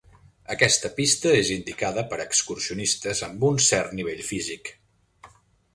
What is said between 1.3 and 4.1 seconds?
és indicada per a excursionistes amb un cert